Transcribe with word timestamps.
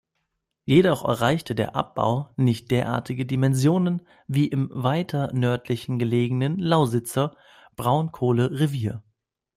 Jedoch 0.65 1.05
erreichte 1.07 1.53
der 1.53 1.75
Abbau 1.75 2.31
nicht 2.35 2.71
derartige 2.71 3.27
Dimensionen 3.27 4.01
wie 4.25 4.47
im 4.47 4.71
weiter 4.73 5.29
nördlich 5.31 5.85
gelegenen 5.85 6.57
Lausitzer 6.57 7.37
Braunkohlerevier. 7.75 9.03